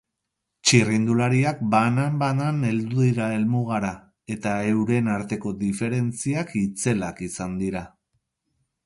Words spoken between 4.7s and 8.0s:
euren arteko diferentziak itzelak izan dira.